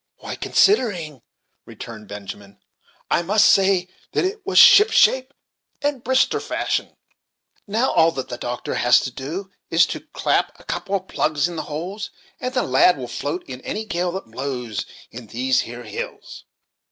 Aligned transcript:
"Why, 0.17 0.35
considering," 0.35 1.21
returned 1.67 2.07
Benjamin, 2.07 2.57
"I 3.11 3.21
must 3.21 3.45
say 3.45 3.87
that 4.13 4.25
it 4.25 4.43
was 4.47 4.57
ship 4.57 4.89
shape 4.89 5.31
and 5.79 6.03
Brister 6.03 6.41
fashion. 6.41 6.97
Now 7.67 7.91
all 7.91 8.11
that 8.13 8.27
the 8.27 8.37
doctor 8.39 8.73
has 8.73 8.99
to 9.01 9.11
do, 9.11 9.51
is 9.69 9.85
to 9.85 9.99
clap 10.11 10.59
a 10.59 10.63
couple 10.63 10.95
of 10.95 11.07
plugs 11.07 11.47
in 11.47 11.55
the 11.55 11.61
holes, 11.69 12.09
and 12.39 12.51
the 12.51 12.63
lad 12.63 12.97
will 12.97 13.07
float 13.07 13.43
in 13.47 13.61
any 13.61 13.85
gale 13.85 14.11
that 14.13 14.25
blows 14.25 14.87
in 15.11 15.27
these 15.27 15.59
here 15.59 15.83
hills." 15.83 16.45